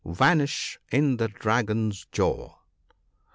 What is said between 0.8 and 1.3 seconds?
in the